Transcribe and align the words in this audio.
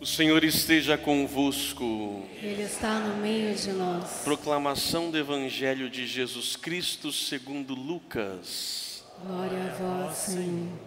O 0.00 0.06
Senhor 0.06 0.44
esteja 0.44 0.96
convosco. 0.96 2.24
Ele 2.40 2.62
está 2.62 3.00
no 3.00 3.16
meio 3.16 3.52
de 3.56 3.72
nós. 3.72 4.22
Proclamação 4.22 5.10
do 5.10 5.18
Evangelho 5.18 5.90
de 5.90 6.06
Jesus 6.06 6.54
Cristo 6.54 7.10
segundo 7.10 7.74
Lucas. 7.74 9.04
Glória 9.20 9.64
a 9.64 9.74
vós, 9.74 10.16
Senhor. 10.16 10.78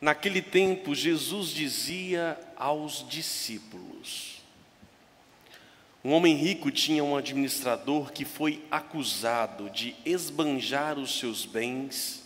Naquele 0.00 0.40
tempo, 0.40 0.94
Jesus 0.94 1.48
dizia 1.48 2.38
aos 2.54 3.04
discípulos: 3.08 4.40
Um 6.04 6.12
homem 6.12 6.36
rico 6.36 6.70
tinha 6.70 7.02
um 7.02 7.16
administrador 7.16 8.12
que 8.12 8.24
foi 8.24 8.62
acusado 8.70 9.68
de 9.68 9.96
esbanjar 10.04 10.96
os 10.96 11.18
seus 11.18 11.44
bens. 11.44 12.22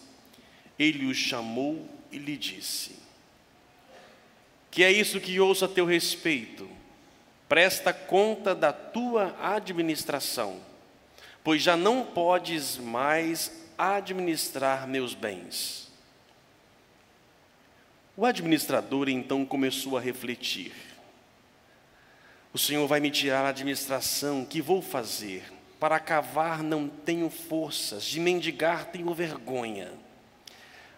Ele 0.79 1.07
o 1.07 1.15
chamou 1.15 1.89
e 2.13 2.19
lhe 2.19 2.37
disse: 2.37 3.01
que 4.71 4.85
é 4.85 4.93
isso 4.93 5.21
que 5.21 5.41
ouço 5.41 5.65
a 5.65 5.69
teu 5.69 5.85
respeito. 5.85 6.69
Presta 7.49 7.93
conta 7.93 8.55
da 8.55 8.73
tua 8.73 9.37
administração, 9.41 10.61
pois 11.43 11.61
já 11.61 11.77
não 11.77 12.05
podes 12.05 12.79
mais 12.79 13.67
administrar 13.77 14.87
meus 14.87 15.15
bens. 15.15 15.91
O 18.17 18.25
administrador 18.25 19.09
então 19.09 19.45
começou 19.45 19.97
a 19.99 20.01
refletir: 20.01 20.73
O 22.53 22.59
Senhor 22.59 22.87
vai 22.87 23.01
me 23.01 23.11
tirar 23.11 23.45
a 23.45 23.49
administração, 23.49 24.45
que 24.45 24.63
vou 24.63 24.81
fazer? 24.81 25.53
Para 25.81 25.99
cavar 25.99 26.63
não 26.63 26.87
tenho 26.87 27.31
forças, 27.31 28.05
de 28.05 28.21
mendigar 28.21 28.85
tenho 28.87 29.13
vergonha. 29.15 29.91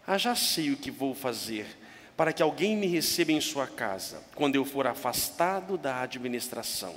Ah, 0.06 0.18
já 0.18 0.34
sei 0.34 0.72
o 0.72 0.76
que 0.76 0.90
vou 0.90 1.14
fazer 1.14 1.81
para 2.16 2.32
que 2.32 2.42
alguém 2.42 2.76
me 2.76 2.86
receba 2.86 3.32
em 3.32 3.40
sua 3.40 3.66
casa, 3.66 4.22
quando 4.34 4.56
eu 4.56 4.64
for 4.64 4.86
afastado 4.86 5.78
da 5.78 6.00
administração. 6.02 6.94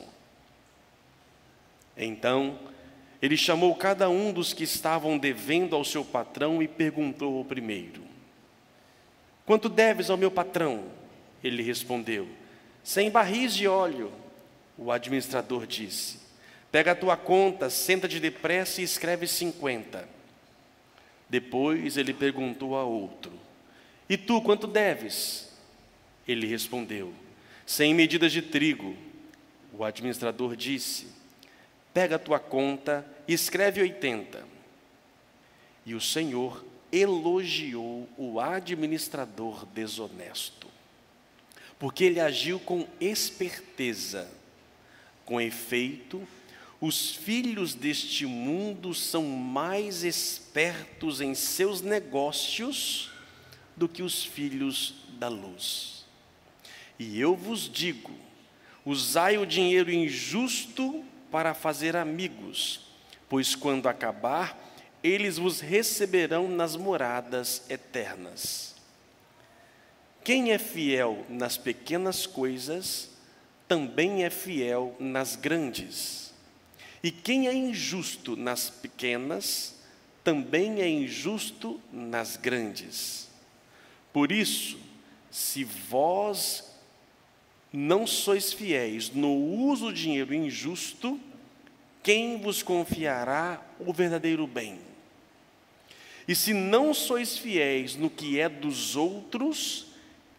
Então, 1.98 2.59
ele 3.21 3.37
chamou 3.37 3.73
cada 3.75 4.09
um 4.09 4.34
dos 4.34 4.53
que 4.53 4.63
estavam 4.63 5.17
devendo 5.17 5.75
ao 5.75 5.85
seu 5.85 6.03
patrão 6.03 6.62
e 6.62 6.67
perguntou 6.67 7.37
ao 7.37 7.45
primeiro: 7.45 8.03
Quanto 9.45 9.70
deves 9.70 10.09
ao 10.09 10.17
meu 10.17 10.29
patrão? 10.29 10.85
Ele 11.43 11.63
respondeu: 11.63 12.27
Cem 12.84 13.09
barris 13.09 13.55
de 13.55 13.68
óleo. 13.68 14.12
O 14.77 14.91
administrador 14.91 15.65
disse: 15.65 16.20
Pega 16.71 16.91
a 16.91 16.95
tua 16.95 17.15
conta, 17.15 17.70
senta-te 17.70 18.20
depressa 18.20 18.81
e 18.81 18.84
escreve 18.84 19.27
cinquenta. 19.27 20.07
Depois 21.29 21.95
ele 21.95 22.13
perguntou 22.13 22.75
a 22.75 22.84
outro: 22.84 23.31
e 24.07 24.17
tu 24.17 24.41
quanto 24.41 24.67
deves? 24.67 25.49
Ele 26.27 26.48
respondeu: 26.48 27.13
Cem 27.65 27.93
medidas 27.93 28.31
de 28.31 28.41
trigo. 28.41 28.95
O 29.73 29.84
administrador 29.84 30.55
disse: 30.55 31.07
Pega 31.93 32.15
a 32.15 32.20
tua 32.20 32.39
conta 32.39 33.05
e 33.27 33.34
escreve 33.34 33.81
oitenta. 33.81 34.45
E 35.85 35.93
o 35.93 36.01
Senhor 36.01 36.63
elogiou 36.91 38.07
o 38.17 38.39
administrador 38.39 39.65
desonesto, 39.67 40.67
porque 41.77 42.03
ele 42.03 42.19
agiu 42.19 42.59
com 42.59 42.87
esperteza. 42.99 44.31
Com 45.25 45.41
efeito, 45.41 46.25
os 46.79 47.15
filhos 47.15 47.73
deste 47.73 48.27
mundo 48.27 48.93
são 48.93 49.23
mais 49.23 50.03
espertos 50.03 51.19
em 51.19 51.34
seus 51.34 51.81
negócios 51.81 53.15
do 53.76 53.87
que 53.87 54.04
os 54.04 54.23
filhos 54.23 54.95
da 55.20 55.27
luz. 55.27 56.05
E 56.98 57.20
eu 57.20 57.35
vos 57.35 57.70
digo: 57.70 58.12
usai 58.85 59.37
o 59.37 59.45
dinheiro 59.45 59.91
injusto 59.91 61.04
para 61.31 61.54
fazer 61.54 61.96
amigos, 61.96 62.81
pois 63.27 63.55
quando 63.55 63.87
acabar, 63.87 64.57
eles 65.03 65.38
vos 65.38 65.59
receberão 65.59 66.47
nas 66.47 66.75
moradas 66.75 67.63
eternas. 67.69 68.75
Quem 70.24 70.52
é 70.52 70.57
fiel 70.57 71.25
nas 71.30 71.57
pequenas 71.57 72.25
coisas, 72.25 73.12
também 73.68 74.24
é 74.24 74.30
fiel 74.30 74.96
nas 75.00 75.36
grandes. 75.36 76.34
E 77.03 77.12
quem 77.12 77.47
é 77.47 77.53
injusto 77.53 78.36
nas 78.36 78.69
pequenas, 78.69 79.75
também 80.24 80.81
é 80.81 80.90
injusto 80.90 81.80
nas 81.94 82.36
grandes. 82.36 83.25
Por 84.16 84.31
isso, 84.31 84.78
se 85.30 85.66
vós 85.66 86.74
não 87.74 88.08
sois 88.08 88.53
fiéis 88.53 89.09
no 89.09 89.36
uso 89.36 89.88
do 89.88 89.94
dinheiro 89.94 90.34
injusto, 90.34 91.20
quem 92.02 92.38
vos 92.38 92.64
confiará 92.64 93.62
o 93.78 93.92
verdadeiro 93.92 94.48
bem? 94.48 94.80
E 96.25 96.34
se 96.34 96.54
não 96.54 96.94
sois 96.94 97.38
fiéis 97.38 97.98
no 97.98 98.09
que 98.09 98.40
é 98.40 98.48
dos 98.48 98.96
outros, 98.96 99.88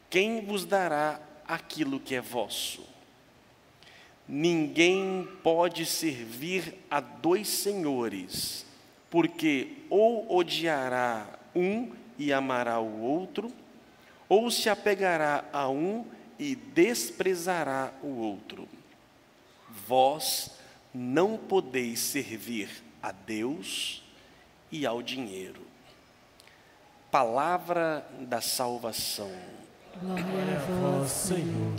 quem 0.08 0.40
vos 0.40 0.64
dará 0.64 1.20
aquilo 1.46 2.00
que 2.00 2.14
é 2.14 2.20
vosso? 2.22 2.82
Ninguém 4.26 5.28
pode 5.42 5.84
servir 5.84 6.76
a 6.90 6.98
dois 6.98 7.46
senhores, 7.46 8.64
porque 9.10 9.72
ou 9.90 10.34
odiará 10.34 11.38
um 11.54 11.92
e 12.18 12.32
amará 12.32 12.80
o 12.80 13.02
outro, 13.02 13.52
ou 14.28 14.50
se 14.50 14.68
apegará 14.68 15.44
a 15.52 15.68
um 15.68 16.04
e 16.38 16.54
desprezará 16.54 17.92
o 18.02 18.08
outro. 18.08 18.68
Vós 19.86 20.50
não 20.92 21.36
podeis 21.36 22.00
servir 22.00 22.68
a 23.02 23.12
Deus 23.12 24.02
e 24.70 24.86
ao 24.86 25.02
dinheiro. 25.02 25.62
Palavra 27.10 28.06
da 28.20 28.40
salvação. 28.40 29.30
Glória 30.00 30.56
a 30.56 30.98
vós, 30.98 31.10
Senhor. 31.10 31.74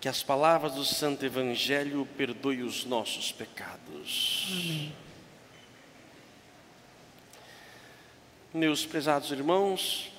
Que 0.00 0.08
as 0.08 0.22
palavras 0.22 0.74
do 0.74 0.84
Santo 0.84 1.24
Evangelho 1.24 2.06
perdoem 2.16 2.62
os 2.62 2.84
nossos 2.84 3.32
pecados. 3.32 4.48
Amém. 4.52 4.92
Meus 8.52 8.86
prezados 8.86 9.32
irmãos, 9.32 10.13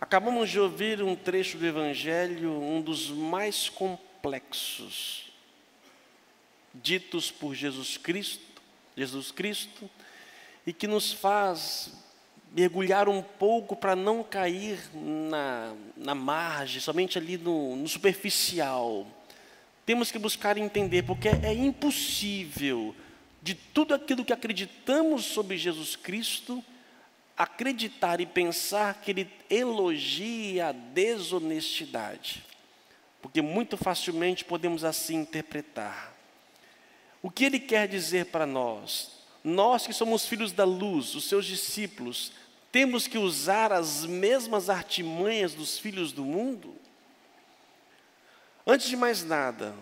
Acabamos 0.00 0.48
de 0.48 0.58
ouvir 0.58 1.02
um 1.02 1.14
trecho 1.14 1.58
do 1.58 1.66
Evangelho, 1.66 2.58
um 2.58 2.80
dos 2.80 3.10
mais 3.10 3.68
complexos, 3.68 5.30
ditos 6.72 7.30
por 7.30 7.54
Jesus 7.54 7.98
Cristo, 7.98 8.62
Jesus 8.96 9.30
Cristo, 9.30 9.90
e 10.66 10.72
que 10.72 10.86
nos 10.86 11.12
faz 11.12 11.92
mergulhar 12.50 13.10
um 13.10 13.20
pouco 13.20 13.76
para 13.76 13.94
não 13.94 14.24
cair 14.24 14.80
na, 14.94 15.74
na 15.94 16.14
margem, 16.14 16.80
somente 16.80 17.18
ali 17.18 17.36
no, 17.36 17.76
no 17.76 17.86
superficial. 17.86 19.06
Temos 19.84 20.10
que 20.10 20.18
buscar 20.18 20.56
entender, 20.56 21.02
porque 21.02 21.28
é 21.28 21.52
impossível, 21.52 22.96
de 23.42 23.54
tudo 23.54 23.92
aquilo 23.92 24.24
que 24.24 24.32
acreditamos 24.32 25.26
sobre 25.26 25.58
Jesus 25.58 25.94
Cristo, 25.94 26.64
acreditar 27.40 28.20
e 28.20 28.26
pensar 28.26 29.00
que 29.00 29.10
ele 29.10 29.30
elogia 29.48 30.68
a 30.68 30.72
desonestidade, 30.72 32.44
porque 33.22 33.40
muito 33.40 33.78
facilmente 33.78 34.44
podemos 34.44 34.84
assim 34.84 35.16
interpretar. 35.16 36.14
O 37.22 37.30
que 37.30 37.46
ele 37.46 37.58
quer 37.58 37.88
dizer 37.88 38.26
para 38.26 38.44
nós? 38.44 39.12
Nós 39.42 39.86
que 39.86 39.94
somos 39.94 40.26
filhos 40.26 40.52
da 40.52 40.64
luz, 40.64 41.14
os 41.14 41.24
seus 41.24 41.46
discípulos, 41.46 42.30
temos 42.70 43.06
que 43.06 43.16
usar 43.16 43.72
as 43.72 44.04
mesmas 44.04 44.68
artimanhas 44.68 45.54
dos 45.54 45.78
filhos 45.78 46.12
do 46.12 46.26
mundo? 46.26 46.76
Antes 48.66 48.86
de 48.86 48.98
mais 48.98 49.24
nada, 49.24 49.74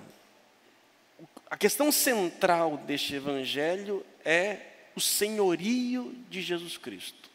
a 1.50 1.56
questão 1.56 1.90
central 1.90 2.76
deste 2.76 3.16
evangelho 3.16 4.06
é 4.24 4.60
o 4.94 5.00
senhorio 5.00 6.14
de 6.30 6.40
Jesus 6.40 6.78
Cristo 6.78 7.28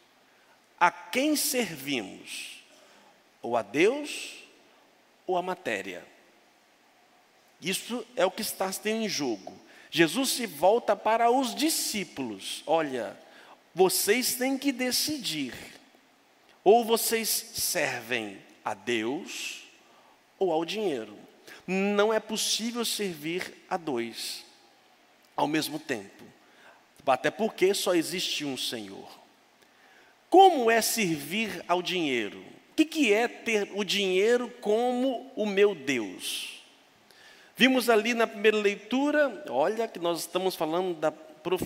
a 0.79 0.91
quem 0.91 1.35
servimos? 1.35 2.63
Ou 3.41 3.57
a 3.57 3.61
Deus 3.61 4.43
ou 5.27 5.37
a 5.37 5.41
matéria? 5.41 6.05
Isso 7.61 8.05
é 8.15 8.25
o 8.25 8.31
que 8.31 8.41
está 8.41 8.69
em 8.85 9.07
jogo. 9.07 9.53
Jesus 9.89 10.31
se 10.31 10.45
volta 10.45 10.95
para 10.95 11.31
os 11.31 11.55
discípulos: 11.55 12.63
olha, 12.65 13.17
vocês 13.73 14.35
têm 14.35 14.57
que 14.57 14.71
decidir. 14.71 15.53
Ou 16.63 16.83
vocês 16.83 17.27
servem 17.29 18.39
a 18.63 18.73
Deus 18.73 19.63
ou 20.39 20.51
ao 20.51 20.63
dinheiro. 20.63 21.17
Não 21.67 22.13
é 22.13 22.19
possível 22.19 22.83
servir 22.83 23.65
a 23.69 23.77
dois 23.77 24.43
ao 25.35 25.47
mesmo 25.47 25.79
tempo. 25.79 26.23
Até 27.05 27.29
porque 27.29 27.73
só 27.73 27.93
existe 27.93 28.45
um 28.45 28.57
Senhor. 28.57 29.22
Como 30.33 30.71
é 30.71 30.81
servir 30.81 31.63
ao 31.67 31.79
dinheiro? 31.83 32.43
O 32.71 32.73
que, 32.73 33.13
é 33.13 33.27
ter 33.27 33.69
o 33.75 33.83
dinheiro 33.83 34.51
como 34.61 35.31
o 35.35 35.45
meu 35.45 35.75
Deus? 35.75 36.63
Vimos 37.55 37.87
ali 37.87 38.15
na 38.15 38.25
primeira 38.25 38.57
leitura, 38.57 39.45
olha 39.47 39.87
que 39.87 39.99
nós 39.99 40.21
estamos 40.21 40.55
falando 40.55 40.95
da, 40.95 41.13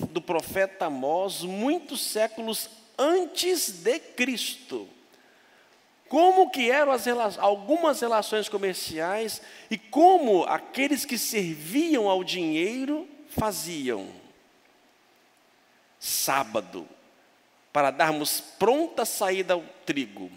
do 0.10 0.22
profeta 0.22 0.88
Amós, 0.88 1.44
muitos 1.44 2.02
séculos 2.02 2.70
antes 2.98 3.70
de 3.70 4.00
Cristo. 4.00 4.86
Como 6.10 6.50
que 6.50 6.70
eram 6.70 6.92
as 6.92 7.08
algumas 7.38 8.02
relações 8.02 8.50
comerciais 8.50 9.42
e 9.72 9.78
como 9.78 10.44
aqueles 10.44 11.06
que 11.06 11.18
serviam 11.18 12.10
ao 12.10 12.22
dinheiro 12.22 13.08
faziam. 13.30 14.10
Sábado, 15.98 16.86
para 17.78 17.92
darmos 17.92 18.42
pronta 18.42 19.06
saída 19.06 19.54
ao 19.54 19.64
trigo, 19.86 20.32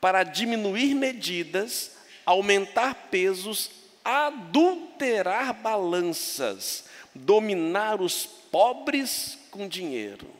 para 0.00 0.22
diminuir 0.22 0.94
medidas, 0.94 1.94
aumentar 2.24 2.94
pesos, 3.10 3.70
adulterar 4.02 5.52
balanças, 5.52 6.86
dominar 7.14 8.00
os 8.00 8.24
pobres 8.24 9.38
com 9.50 9.68
dinheiro. 9.68 10.30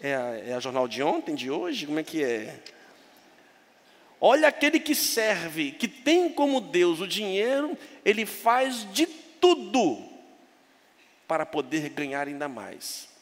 É 0.00 0.14
a, 0.14 0.20
é 0.38 0.54
a 0.54 0.60
jornal 0.60 0.88
de 0.88 1.02
ontem, 1.02 1.34
de 1.34 1.50
hoje? 1.50 1.84
Como 1.84 1.98
é 1.98 2.02
que 2.02 2.24
é? 2.24 2.58
Olha 4.18 4.48
aquele 4.48 4.80
que 4.80 4.94
serve, 4.94 5.72
que 5.72 5.86
tem 5.86 6.30
como 6.30 6.62
Deus 6.62 7.00
o 7.00 7.06
dinheiro, 7.06 7.76
ele 8.06 8.24
faz 8.24 8.90
de 8.90 9.04
tudo 9.04 10.02
para 11.28 11.44
poder 11.44 11.90
ganhar 11.90 12.26
ainda 12.26 12.48
mais. 12.48 13.12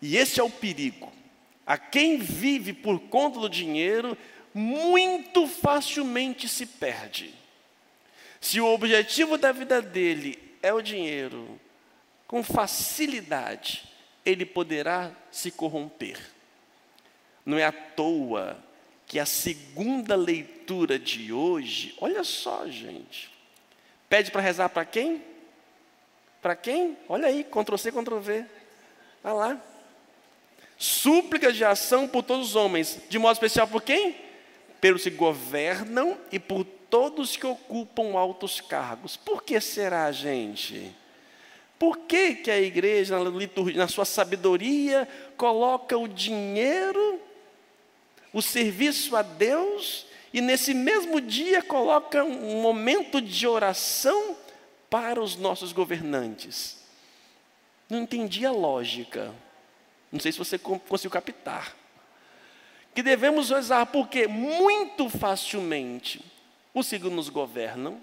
E 0.00 0.16
esse 0.16 0.40
é 0.40 0.42
o 0.42 0.50
perigo. 0.50 1.12
A 1.66 1.76
quem 1.78 2.18
vive 2.18 2.72
por 2.72 2.98
conta 2.98 3.38
do 3.38 3.48
dinheiro, 3.48 4.16
muito 4.52 5.46
facilmente 5.46 6.48
se 6.48 6.66
perde. 6.66 7.34
Se 8.40 8.60
o 8.60 8.66
objetivo 8.66 9.36
da 9.36 9.52
vida 9.52 9.82
dele 9.82 10.38
é 10.62 10.72
o 10.72 10.80
dinheiro, 10.80 11.60
com 12.26 12.42
facilidade 12.42 13.84
ele 14.24 14.44
poderá 14.44 15.12
se 15.30 15.50
corromper. 15.50 16.18
Não 17.44 17.58
é 17.58 17.64
à 17.64 17.72
toa 17.72 18.58
que 19.06 19.18
a 19.18 19.26
segunda 19.26 20.14
leitura 20.14 20.98
de 20.98 21.32
hoje, 21.32 21.94
olha 22.00 22.22
só, 22.22 22.66
gente, 22.68 23.30
pede 24.08 24.30
para 24.30 24.40
rezar 24.40 24.68
para 24.68 24.84
quem? 24.84 25.22
Para 26.40 26.54
quem? 26.54 26.96
Olha 27.08 27.26
aí, 27.26 27.44
Ctrl 27.44 27.76
C, 27.76 27.90
Ctrl 27.90 28.18
V. 28.18 28.46
Vai 29.22 29.34
lá. 29.34 29.60
Súplicas 30.82 31.54
de 31.54 31.62
ação 31.62 32.08
por 32.08 32.22
todos 32.22 32.48
os 32.48 32.56
homens, 32.56 32.98
de 33.10 33.18
modo 33.18 33.34
especial 33.34 33.68
por 33.68 33.82
quem? 33.82 34.16
Pelos 34.80 35.02
que 35.02 35.10
governam 35.10 36.16
e 36.32 36.38
por 36.38 36.64
todos 36.64 37.36
que 37.36 37.46
ocupam 37.46 38.18
altos 38.18 38.62
cargos. 38.62 39.14
Por 39.14 39.42
que 39.42 39.60
será, 39.60 40.10
gente? 40.10 40.90
Por 41.78 41.98
que, 41.98 42.36
que 42.36 42.50
a 42.50 42.58
igreja, 42.58 43.22
na, 43.22 43.28
liturgia, 43.28 43.78
na 43.78 43.88
sua 43.88 44.06
sabedoria, 44.06 45.06
coloca 45.36 45.98
o 45.98 46.08
dinheiro, 46.08 47.20
o 48.32 48.40
serviço 48.40 49.14
a 49.16 49.20
Deus, 49.20 50.06
e 50.32 50.40
nesse 50.40 50.72
mesmo 50.72 51.20
dia 51.20 51.60
coloca 51.60 52.24
um 52.24 52.62
momento 52.62 53.20
de 53.20 53.46
oração 53.46 54.34
para 54.88 55.20
os 55.20 55.36
nossos 55.36 55.72
governantes? 55.72 56.78
Não 57.86 57.98
entendi 57.98 58.46
a 58.46 58.50
lógica. 58.50 59.30
Não 60.10 60.18
sei 60.18 60.32
se 60.32 60.38
você 60.38 60.58
conseguiu 60.58 61.10
captar. 61.10 61.76
Que 62.94 63.02
devemos 63.02 63.50
rezar 63.50 63.86
porque 63.86 64.26
muito 64.26 65.08
facilmente 65.08 66.24
os 66.74 66.88
que 66.88 66.98
nos 66.98 67.28
governam 67.28 68.00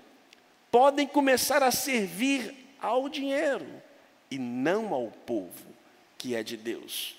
podem 0.72 1.08
começar 1.08 1.64
a 1.64 1.72
servir 1.72 2.56
ao 2.80 3.10
dinheiro 3.10 3.66
e 4.30 4.38
não 4.38 4.94
ao 4.94 5.08
povo 5.08 5.76
que 6.18 6.36
é 6.36 6.44
de 6.44 6.58
Deus. 6.58 7.16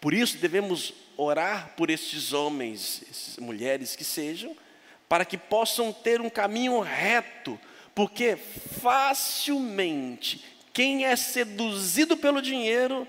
Por 0.00 0.14
isso 0.14 0.38
devemos 0.38 0.94
orar 1.16 1.74
por 1.76 1.90
estes 1.90 2.32
homens, 2.32 3.36
mulheres 3.40 3.94
que 3.94 4.04
sejam, 4.04 4.56
para 5.08 5.24
que 5.24 5.36
possam 5.36 5.92
ter 5.92 6.20
um 6.20 6.30
caminho 6.30 6.80
reto, 6.80 7.58
porque 7.94 8.36
facilmente 8.36 10.44
quem 10.72 11.04
é 11.04 11.16
seduzido 11.16 12.16
pelo 12.16 12.40
dinheiro 12.40 13.06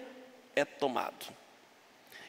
é 0.62 0.66
tomado. 0.66 1.28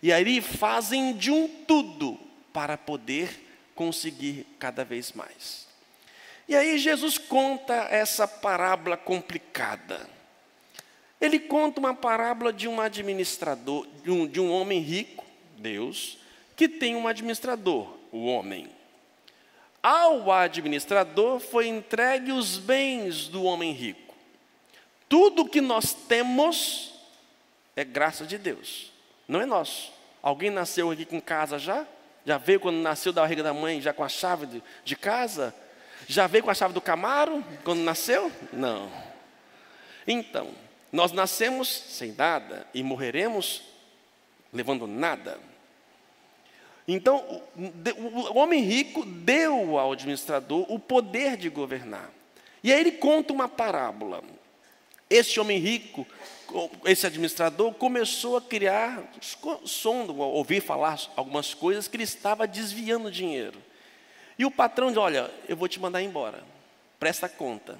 E 0.03 0.13
aí 0.13 0.41
fazem 0.41 1.17
de 1.17 1.31
um 1.31 1.47
tudo 1.49 2.19
para 2.53 2.77
poder 2.77 3.71
conseguir 3.75 4.47
cada 4.59 4.85
vez 4.85 5.13
mais. 5.13 5.67
E 6.49 6.57
aí 6.57 6.77
Jesus 6.79 7.19
conta 7.19 7.75
essa 7.91 8.27
parábola 8.27 8.97
complicada. 8.97 10.09
Ele 11.21 11.39
conta 11.39 11.79
uma 11.79 11.95
parábola 11.95 12.53
de 12.53 12.67
um 12.67 12.81
administrador, 12.81 13.87
de 14.03 14.11
um, 14.11 14.27
de 14.27 14.41
um 14.41 14.51
homem 14.51 14.81
rico, 14.81 15.25
Deus, 15.57 16.19
que 16.57 16.69
tem 16.69 16.97
um 16.97 17.07
administrador, 17.07 17.97
o 18.11 18.27
homem. 18.27 18.69
Ao 19.81 20.31
administrador 20.33 21.39
foi 21.39 21.69
entregue 21.69 22.33
os 22.33 22.59
bens 22.59 23.29
do 23.29 23.45
homem 23.45 23.73
rico. 23.73 24.15
Tudo 25.09 25.49
que 25.49 25.61
nós 25.61 25.95
temos 25.95 26.92
é 27.77 27.85
graça 27.85 28.27
de 28.27 28.39
Deus, 28.39 28.93
não 29.27 29.41
é 29.41 29.47
nosso. 29.47 29.93
Alguém 30.23 30.51
nasceu 30.51 30.91
aqui 30.91 31.05
com 31.05 31.21
casa 31.21 31.59
já? 31.59 31.87
Já 32.25 32.39
veio 32.39 32.61
quando 32.61 32.77
nasceu 32.77 33.13
da 33.13 33.23
barriga 33.23 33.43
da 33.43 33.53
mãe, 33.53 33.81
já 33.81 33.93
com 33.93 34.05
a 34.05 34.09
chave 34.09 34.47
de, 34.47 34.63
de 34.85 34.95
casa? 34.95 35.55
Já 36.07 36.27
veio 36.27 36.45
com 36.45 36.51
a 36.51 36.55
chave 36.55 36.73
do 36.73 36.81
Camaro 36.81 37.45
quando 37.65 37.81
nasceu? 37.81 38.31
Não. 38.53 38.91
Então, 40.07 40.51
nós 40.93 41.13
nascemos 41.13 41.69
sem 41.69 42.13
nada 42.13 42.67
e 42.73 42.83
morreremos 42.83 43.63
levando 44.53 44.87
nada. 44.87 45.39
Então, 46.87 47.43
o, 47.57 48.33
o 48.33 48.37
homem 48.37 48.63
rico 48.63 49.05
deu 49.05 49.79
ao 49.79 49.93
administrador 49.93 50.67
o 50.69 50.79
poder 50.79 51.37
de 51.37 51.49
governar. 51.49 52.11
E 52.63 52.73
aí 52.73 52.81
ele 52.81 52.93
conta 52.93 53.33
uma 53.33 53.49
parábola. 53.49 54.23
Esse 55.15 55.39
homem 55.39 55.59
rico 55.59 56.07
esse 56.85 57.07
administrador 57.07 57.73
começou 57.75 58.37
a 58.37 58.43
criar 58.43 59.03
som, 59.65 60.07
ouvir 60.13 60.61
falar 60.61 61.01
algumas 61.17 61.55
coisas 61.55 61.89
que 61.89 61.97
ele 61.97 62.05
estava 62.05 62.47
desviando 62.47 63.11
dinheiro. 63.11 63.63
E 64.39 64.45
o 64.45 64.51
patrão 64.51 64.89
diz: 64.89 64.97
Olha, 64.97 65.31
eu 65.49 65.57
vou 65.57 65.69
te 65.69 65.81
mandar 65.81 66.03
embora, 66.03 66.45
presta 66.99 67.29
conta. 67.29 67.79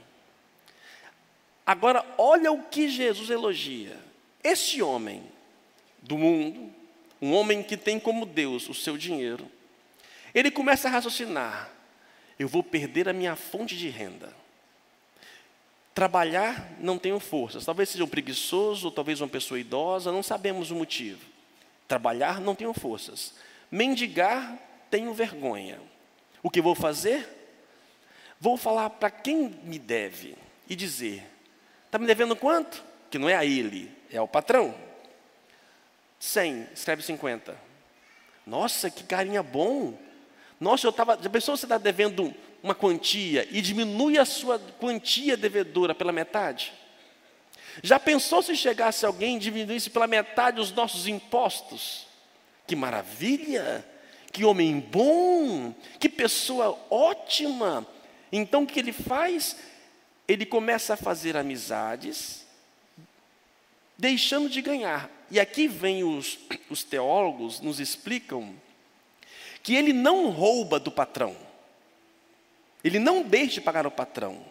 Agora, 1.67 2.05
olha 2.19 2.51
o 2.51 2.63
que 2.65 2.89
Jesus 2.89 3.31
elogia. 3.31 3.99
Esse 4.43 4.83
homem 4.83 5.23
do 6.03 6.19
mundo, 6.19 6.73
um 7.21 7.33
homem 7.35 7.63
que 7.63 7.77
tem 7.77 8.01
como 8.01 8.27
Deus 8.27 8.69
o 8.69 8.75
seu 8.75 8.97
dinheiro, 8.97 9.49
ele 10.35 10.51
começa 10.51 10.89
a 10.89 10.91
raciocinar: 10.91 11.71
eu 12.39 12.49
vou 12.49 12.63
perder 12.63 13.09
a 13.09 13.13
minha 13.13 13.37
fonte 13.37 13.77
de 13.77 13.89
renda. 13.89 14.42
Trabalhar 15.95 16.73
não 16.79 16.99
tenho 16.99 17.21
forças. 17.21 17.65
Talvez 17.65 17.91
seja 17.91 18.05
um 18.05 18.09
preguiçoso, 18.09 18.91
talvez 18.91 19.21
uma 19.21 19.29
pessoa 19.29 19.61
idosa, 19.61 20.11
não 20.11 20.23
sabemos 20.23 20.71
o 20.71 20.75
motivo. 20.75 21.21
Trabalhar 21.87 22.41
não 22.41 22.55
tenho 22.55 22.73
forças. 22.73 23.35
Mendigar 23.71 24.59
tenho 24.91 25.13
vergonha. 25.13 25.81
O 26.43 26.51
que 26.51 26.61
vou 26.61 26.75
fazer? 26.75 27.29
Vou 28.41 28.57
falar 28.57 28.91
para 28.91 29.11
quem 29.11 29.49
me 29.65 29.79
deve 29.79 30.37
e 30.69 30.75
dizer: 30.75 31.25
está 31.87 31.99
me 31.99 32.07
devendo 32.07 32.35
quanto? 32.35 32.83
Que 33.11 33.19
não 33.19 33.29
é 33.29 33.35
a 33.35 33.45
ele, 33.45 33.91
é 34.11 34.17
ao 34.17 34.27
patrão. 34.27 34.75
100, 36.19 36.69
escreve 36.75 37.03
50. 37.03 37.57
Nossa, 38.47 38.91
que 38.91 39.05
carinha 39.05 39.43
bom. 39.43 39.99
Nossa, 40.59 40.87
eu 40.87 40.91
estava. 40.91 41.19
Já 41.21 41.29
pensou 41.29 41.57
você 41.57 41.67
está 41.67 41.79
devendo 41.79 42.35
uma 42.63 42.75
quantia 42.75 43.47
e 43.51 43.61
diminui 43.61 44.19
a 44.19 44.25
sua 44.25 44.59
quantia 44.79 45.37
devedora 45.37 45.95
pela 45.95 46.13
metade? 46.13 46.73
Já 47.83 47.99
pensou 47.99 48.43
se 48.43 48.55
chegasse 48.57 49.07
alguém 49.07 49.37
e 49.37 49.41
diminuísse 49.41 49.89
pela 49.91 50.07
metade 50.07 50.61
os 50.61 50.73
nossos 50.73 51.07
impostos? 51.07 52.07
Que 52.67 52.77
maravilha! 52.77 53.87
Que 54.31 54.45
homem 54.45 54.79
bom! 54.79 55.75
Que 55.99 56.09
pessoa 56.09 56.79
ótima! 56.91 57.87
Então 58.31 58.63
o 58.63 58.67
que 58.67 58.79
ele 58.79 58.93
faz? 58.93 59.57
Ele 60.29 60.47
começa 60.47 60.95
a 60.95 60.97
fazer 60.97 61.37
amizades, 61.37 62.47
deixando 63.99 64.49
de 64.49 64.63
ganhar. 64.63 65.11
E 65.31 65.41
aqui 65.41 65.67
vem 65.67 66.05
os, 66.05 66.39
os 66.71 66.85
teólogos, 66.85 67.61
nos 67.61 67.81
explicam 67.81 68.55
que 69.63 69.75
ele 69.75 69.93
não 69.93 70.31
rouba 70.31 70.79
do 70.79 70.91
patrão. 70.91 71.37
Ele 72.85 72.99
não 72.99 73.23
deixa 73.23 73.55
de 73.55 73.61
pagar 73.61 73.87
o 73.87 73.91
patrão. 73.91 74.45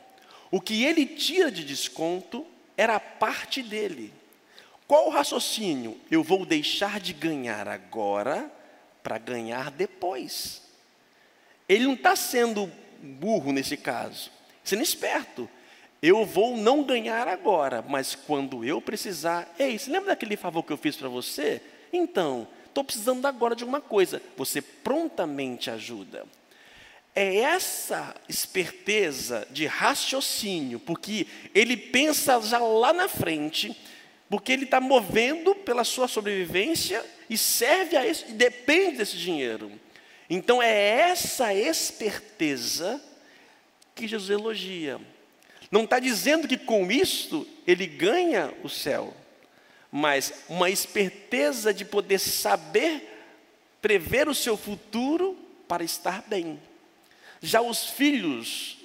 O 0.50 0.60
que 0.60 0.84
ele 0.84 1.06
tira 1.06 1.52
de 1.52 1.64
desconto 1.64 2.46
era 2.78 2.96
a 2.96 3.00
parte 3.00 3.62
dele. 3.62 4.14
Qual 4.88 5.08
o 5.08 5.12
raciocínio? 5.12 5.98
Eu 6.10 6.24
vou 6.24 6.46
deixar 6.46 7.00
de 7.00 7.14
ganhar 7.14 7.68
agora 7.68 8.52
para 9.02 9.18
ganhar 9.18 9.72
depois. 9.72 10.62
Ele 11.68 11.86
não 11.86 11.94
está 11.94 12.16
sendo 12.16 12.70
burro 13.02 13.52
nesse 13.52 13.78
caso, 13.78 14.30
sendo 14.64 14.84
esperto. 14.84 15.50
Eu 16.02 16.26
vou 16.26 16.58
não 16.58 16.84
ganhar 16.84 17.28
agora, 17.28 17.82
mas 17.88 18.16
quando 18.16 18.66
eu 18.66 18.82
precisar. 18.82 19.54
Ei, 19.58 19.78
você 19.78 19.90
lembra 19.90 20.10
daquele 20.10 20.36
favor 20.36 20.64
que 20.64 20.74
eu 20.74 20.78
fiz 20.78 20.98
para 20.98 21.08
você? 21.08 21.62
Então, 21.94 22.48
estou 22.66 22.84
precisando 22.84 23.26
agora 23.26 23.56
de 23.56 23.64
alguma 23.64 23.80
coisa. 23.80 24.22
Você 24.36 24.62
prontamente 24.62 25.70
ajuda. 25.70 26.26
É 27.14 27.38
essa 27.38 28.16
esperteza 28.30 29.46
de 29.52 29.66
raciocínio, 29.66 30.80
porque 30.80 31.28
ele 31.54 31.76
pensa 31.76 32.40
já 32.42 32.58
lá 32.58 32.94
na 32.94 33.10
frente, 33.10 33.76
porque 34.30 34.54
ele 34.54 34.64
está 34.64 34.80
movendo 34.80 35.54
pela 35.54 35.84
sua 35.84 36.08
sobrevivência 36.08 37.06
e 37.30 37.38
serve 37.38 37.98
a 37.98 38.08
isso, 38.08 38.26
e 38.30 38.34
depende 38.34 38.98
desse 38.98 39.18
dinheiro. 39.18 39.72
Então 40.30 40.64
é 40.64 40.74
essa 41.10 41.54
esperteza 41.54 43.04
que 43.94 44.08
Jesus 44.08 44.30
elogia. 44.30 45.00
Não 45.70 45.84
está 45.84 46.00
dizendo 46.00 46.48
que 46.48 46.58
com 46.58 46.90
isto 46.90 47.46
ele 47.68 47.86
ganha 47.86 48.54
o 48.64 48.70
céu, 48.70 49.14
mas 49.92 50.34
uma 50.48 50.70
esperteza 50.70 51.74
de 51.74 51.84
poder 51.84 52.20
saber 52.20 53.10
prever 53.82 54.30
o 54.30 54.36
seu 54.36 54.56
futuro 54.56 55.38
para 55.68 55.84
estar 55.84 56.24
bem. 56.28 56.60
Já 57.42 57.62
os 57.62 57.86
filhos 57.86 58.78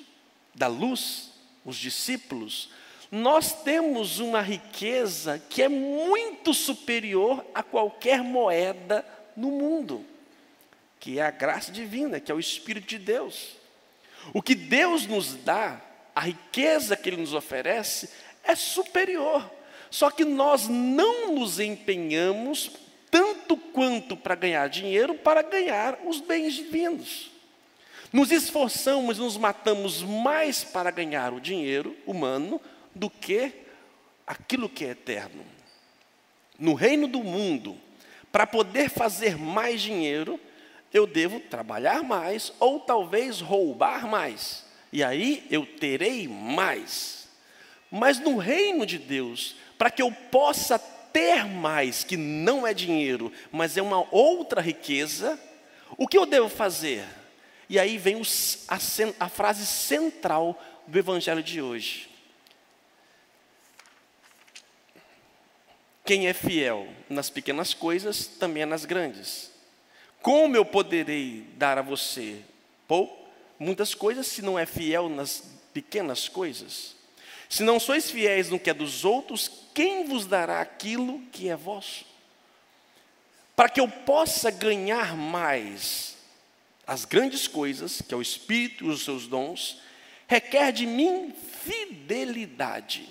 da 0.55 0.67
luz, 0.67 1.31
os 1.65 1.77
discípulos, 1.77 2.71
nós 3.11 3.63
temos 3.63 4.19
uma 4.19 4.41
riqueza 4.41 5.39
que 5.51 5.63
é 5.63 5.69
muito 5.69 6.55
superior 6.55 7.45
a 7.55 7.63
qualquer 7.63 8.23
moeda 8.23 9.05
no 9.37 9.51
mundo, 9.51 10.05
que 10.99 11.19
é 11.19 11.23
a 11.23 11.31
graça 11.31 11.71
divina, 11.71 12.19
que 12.19 12.33
é 12.33 12.35
o 12.35 12.41
Espírito 12.41 12.87
de 12.89 12.99
Deus. 12.99 13.57
O 14.33 14.43
que 14.43 14.55
Deus 14.55 15.07
nos 15.07 15.35
dá, 15.35 15.81
a 16.15 16.21
riqueza 16.21 16.97
que 16.97 17.09
Ele 17.09 17.19
nos 17.19 17.35
oferece, 17.35 18.09
é 18.43 18.55
superior. 18.55 19.49
Só 19.91 20.11
que 20.11 20.25
nós 20.25 20.67
não 20.67 21.35
nos 21.35 21.61
empenhamos 21.61 22.71
tanto 23.11 23.57
quanto 23.57 24.17
para 24.17 24.35
ganhar 24.35 24.69
dinheiro 24.69 25.15
para 25.15 25.43
ganhar 25.43 25.99
os 26.05 26.21
bens 26.21 26.55
divinos. 26.55 27.31
Nos 28.13 28.31
esforçamos, 28.31 29.19
nos 29.19 29.37
matamos 29.37 30.03
mais 30.03 30.65
para 30.65 30.91
ganhar 30.91 31.33
o 31.33 31.41
dinheiro 31.41 31.97
humano 32.07 32.61
do 32.95 33.11
que 33.11 33.53
aquilo 34.27 34.69
que 34.69 34.85
é 34.85 34.91
eterno. 34.91 35.45
No 36.59 36.75
reino 36.75 37.07
do 37.07 37.23
mundo, 37.23 37.77
para 38.33 38.47
poder 38.47 38.89
fazer 38.89 39.37
mais 39.37 39.81
dinheiro, 39.81 40.41
eu 40.93 41.07
devo 41.07 41.41
trabalhar 41.41 42.03
mais 42.03 42.53
ou 42.59 42.81
talvez 42.81 43.41
roubar 43.41 44.07
mais. 44.07 44.65
E 44.93 45.03
aí 45.03 45.47
eu 45.51 45.67
terei 45.67 46.27
mais. 46.29 47.29
Mas 47.91 48.19
no 48.19 48.37
reino 48.37 48.87
de 48.87 48.99
Deus, 48.99 49.57
para 49.77 49.91
que 49.91 50.03
eu 50.03 50.11
possa 50.31 50.79
ter 50.79 51.45
mais, 51.45 52.05
que 52.05 52.17
não 52.17 52.67
é 52.67 52.73
dinheiro, 52.73 53.33
mas 53.51 53.77
é 53.77 53.83
uma 53.83 54.07
outra 54.11 54.61
riqueza, 54.61 55.39
o 55.97 56.07
que 56.07 56.19
eu 56.19 56.27
devo 56.27 56.49
fazer? 56.49 57.05
E 57.68 57.78
aí 57.78 57.99
vem 57.99 58.20
a, 58.68 58.76
a 59.25 59.28
frase 59.28 59.66
central 59.66 60.61
do 60.87 60.99
evangelho 60.99 61.42
de 61.42 61.61
hoje. 61.61 62.08
Quem 66.04 66.28
é 66.28 66.32
fiel 66.32 66.88
nas 67.11 67.28
pequenas 67.28 67.75
coisas, 67.75 68.26
também 68.26 68.62
é 68.62 68.66
nas 68.66 68.85
grandes. 68.85 69.50
Como 70.23 70.56
eu 70.56 70.64
poderei 70.64 71.44
dar 71.56 71.78
a 71.78 71.82
você 71.82 72.40
pouco, 72.87 73.28
muitas 73.58 73.94
coisas, 73.94 74.26
se 74.28 74.40
não 74.40 74.56
é 74.56 74.64
fiel 74.64 75.08
nas 75.08 75.42
pequenas 75.75 76.28
coisas? 76.28 76.94
Se 77.49 77.64
não 77.64 77.80
sois 77.80 78.11
fiéis 78.11 78.49
no 78.50 78.58
que 78.58 78.70
é 78.70 78.75
dos 78.75 79.04
outros, 79.04 79.50
quem 79.75 80.04
vos 80.06 80.26
dará 80.26 80.61
aquilo 80.61 81.20
que 81.32 81.49
é 81.49 81.56
vosso? 81.56 82.04
Para 83.56 83.68
que 83.68 83.80
eu 83.80 83.88
possa 83.88 84.50
ganhar 84.50 85.16
mais 85.16 86.15
as 86.87 87.05
grandes 87.05 87.49
coisas, 87.49 88.00
que 88.00 88.14
é 88.14 88.16
o 88.16 88.23
Espírito 88.23 88.85
e 88.85 88.88
os 88.88 89.02
seus 89.02 89.26
dons, 89.26 89.81
requer 90.28 90.73
de 90.73 90.87
mim 90.87 91.35
fidelidade. 91.62 93.09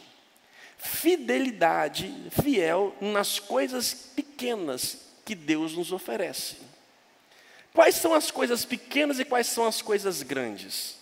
Fidelidade, 0.78 2.14
fiel 2.42 2.96
nas 3.02 3.40
coisas 3.40 4.12
pequenas 4.16 5.00
que 5.26 5.36
Deus 5.36 5.74
nos 5.74 5.92
oferece. 5.92 6.58
Quais 7.74 7.96
são 7.96 8.14
as 8.14 8.32
coisas 8.32 8.64
pequenas 8.64 9.20
e 9.20 9.26
quais 9.26 9.48
são 9.48 9.66
as 9.66 9.82
coisas 9.82 10.22
grandes? 10.22 10.98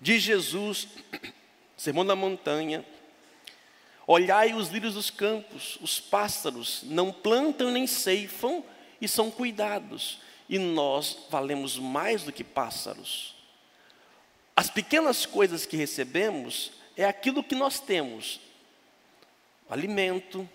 Diz 0.00 0.22
Jesus, 0.22 0.88
Sermão 1.76 2.06
da 2.06 2.14
Montanha, 2.14 2.84
Olhai 4.06 4.52
os 4.52 4.68
lírios 4.68 4.94
dos 4.94 5.08
campos, 5.08 5.78
os 5.80 5.98
pássaros, 5.98 6.82
não 6.84 7.10
plantam 7.10 7.70
nem 7.70 7.86
ceifam 7.86 8.62
e 9.00 9.08
são 9.08 9.30
cuidados 9.30 10.18
e 10.48 10.58
nós 10.58 11.18
valemos 11.30 11.78
mais 11.78 12.22
do 12.22 12.32
que 12.32 12.44
pássaros. 12.44 13.34
As 14.56 14.70
pequenas 14.70 15.26
coisas 15.26 15.66
que 15.66 15.76
recebemos 15.76 16.72
é 16.96 17.04
aquilo 17.04 17.42
que 17.42 17.54
nós 17.54 17.80
temos: 17.80 18.40
o 19.68 19.72
alimento, 19.72 20.48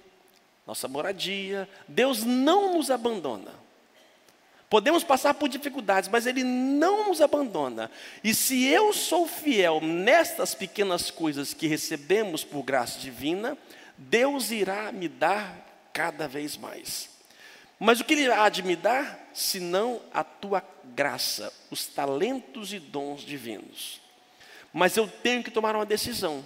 nossa 0.65 0.87
moradia. 0.87 1.67
Deus 1.87 2.23
não 2.23 2.75
nos 2.75 2.91
abandona. 2.91 3.51
Podemos 4.69 5.03
passar 5.03 5.33
por 5.33 5.49
dificuldades, 5.49 6.07
mas 6.09 6.27
Ele 6.27 6.43
não 6.43 7.07
nos 7.07 7.21
abandona. 7.21 7.89
E 8.23 8.35
se 8.35 8.67
eu 8.67 8.93
sou 8.93 9.27
fiel 9.27 9.81
nestas 9.81 10.53
pequenas 10.53 11.09
coisas 11.09 11.55
que 11.55 11.65
recebemos 11.65 12.43
por 12.43 12.61
graça 12.61 12.99
divina, 12.99 13.57
Deus 13.97 14.51
irá 14.51 14.91
me 14.91 15.07
dar 15.07 15.89
cada 15.91 16.27
vez 16.27 16.55
mais. 16.55 17.09
Mas 17.79 18.01
o 18.01 18.03
que 18.03 18.13
Ele 18.13 18.29
há 18.29 18.49
de 18.49 18.61
me 18.61 18.75
dar, 18.75 19.29
senão 19.33 20.01
a 20.13 20.23
tua 20.23 20.61
graça, 20.83 21.53
os 21.71 21.87
talentos 21.87 22.73
e 22.73 22.79
dons 22.79 23.21
divinos? 23.21 24.01
Mas 24.73 24.97
eu 24.97 25.07
tenho 25.07 25.41
que 25.41 25.49
tomar 25.49 25.75
uma 25.75 25.85
decisão. 25.85 26.43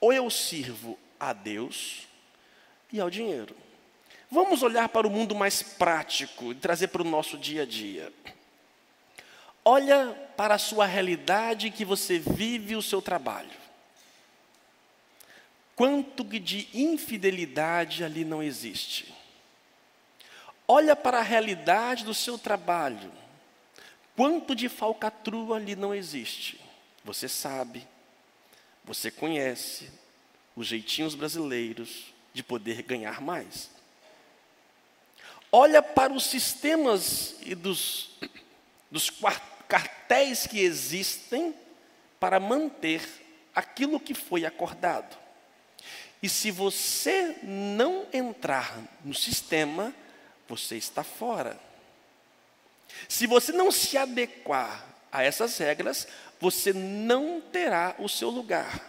Ou 0.00 0.12
eu 0.12 0.28
sirvo 0.28 0.98
a 1.20 1.32
Deus 1.32 2.08
e 2.92 3.00
ao 3.00 3.08
dinheiro. 3.08 3.56
Vamos 4.30 4.62
olhar 4.62 4.88
para 4.88 5.06
o 5.06 5.10
mundo 5.10 5.34
mais 5.34 5.62
prático 5.62 6.50
e 6.50 6.56
trazer 6.56 6.88
para 6.88 7.02
o 7.02 7.08
nosso 7.08 7.38
dia 7.38 7.62
a 7.62 7.66
dia. 7.66 8.12
Olha 9.64 10.12
para 10.36 10.54
a 10.54 10.58
sua 10.58 10.84
realidade 10.84 11.70
que 11.70 11.84
você 11.84 12.18
vive 12.18 12.76
o 12.76 12.82
seu 12.82 13.00
trabalho. 13.00 13.50
Quanto 15.76 16.24
de 16.24 16.68
infidelidade 16.74 18.02
ali 18.02 18.24
não 18.24 18.42
existe? 18.42 19.15
Olha 20.68 20.96
para 20.96 21.18
a 21.18 21.22
realidade 21.22 22.04
do 22.04 22.14
seu 22.14 22.38
trabalho. 22.38 23.12
Quanto 24.16 24.54
de 24.54 24.68
falcatrua 24.68 25.56
ali 25.56 25.76
não 25.76 25.94
existe? 25.94 26.60
Você 27.04 27.28
sabe, 27.28 27.86
você 28.84 29.10
conhece 29.10 29.90
os 30.56 30.66
jeitinhos 30.66 31.14
brasileiros 31.14 32.12
de 32.32 32.42
poder 32.42 32.82
ganhar 32.82 33.20
mais. 33.20 33.70
Olha 35.52 35.82
para 35.82 36.12
os 36.12 36.24
sistemas 36.24 37.36
e 37.42 37.54
dos, 37.54 38.10
dos 38.90 39.12
cartéis 39.68 40.46
que 40.46 40.60
existem 40.60 41.54
para 42.18 42.40
manter 42.40 43.02
aquilo 43.54 44.00
que 44.00 44.14
foi 44.14 44.44
acordado. 44.44 45.16
E 46.22 46.28
se 46.28 46.50
você 46.50 47.38
não 47.42 48.06
entrar 48.12 48.76
no 49.04 49.14
sistema, 49.14 49.94
você 50.48 50.76
está 50.76 51.02
fora. 51.02 51.58
Se 53.08 53.26
você 53.26 53.52
não 53.52 53.70
se 53.70 53.96
adequar 53.96 54.84
a 55.10 55.22
essas 55.22 55.56
regras, 55.58 56.06
você 56.40 56.72
não 56.72 57.40
terá 57.40 57.94
o 57.98 58.08
seu 58.08 58.30
lugar. 58.30 58.80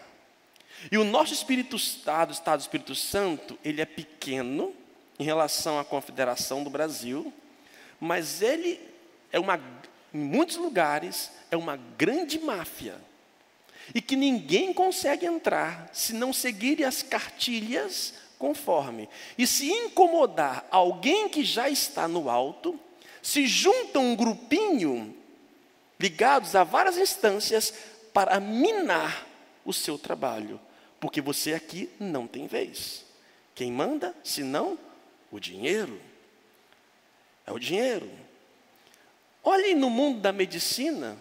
E 0.91 0.97
o 0.97 1.03
nosso 1.03 1.33
Espírito 1.33 1.75
Estado, 1.75 2.31
Estado 2.31 2.59
do 2.59 2.61
Espírito 2.61 2.95
Santo, 2.95 3.57
ele 3.63 3.81
é 3.81 3.85
pequeno 3.85 4.73
em 5.17 5.23
relação 5.23 5.79
à 5.79 5.85
Confederação 5.85 6.63
do 6.63 6.69
Brasil, 6.69 7.33
mas 7.99 8.41
ele 8.41 8.79
é 9.31 9.39
uma, 9.39 9.59
em 10.13 10.19
muitos 10.19 10.57
lugares, 10.57 11.31
é 11.49 11.57
uma 11.57 11.77
grande 11.97 12.39
máfia. 12.39 12.95
E 13.95 14.01
que 14.01 14.15
ninguém 14.15 14.73
consegue 14.73 15.25
entrar 15.25 15.89
se 15.93 16.13
não 16.13 16.33
seguirem 16.33 16.85
as 16.85 17.01
cartilhas 17.01 18.13
conforme. 18.37 19.09
E 19.37 19.45
se 19.45 19.69
incomodar 19.69 20.65
alguém 20.69 21.29
que 21.29 21.43
já 21.43 21.69
está 21.69 22.07
no 22.07 22.29
alto, 22.29 22.79
se 23.21 23.45
junta 23.47 23.99
um 23.99 24.15
grupinho 24.15 25.15
ligados 25.99 26.55
a 26.55 26.63
várias 26.63 26.97
instâncias 26.97 27.73
para 28.13 28.39
minar 28.39 29.27
o 29.65 29.73
seu 29.73 29.97
trabalho, 29.97 30.59
porque 30.99 31.21
você 31.21 31.53
aqui 31.53 31.89
não 31.99 32.27
tem 32.27 32.47
vez. 32.47 33.05
Quem 33.53 33.71
manda, 33.71 34.15
se 34.23 34.43
não 34.43 34.77
o 35.31 35.39
dinheiro? 35.39 35.99
É 37.45 37.51
o 37.51 37.59
dinheiro. 37.59 38.09
Olhe 39.43 39.73
no 39.73 39.89
mundo 39.89 40.19
da 40.19 40.31
medicina, 40.31 41.17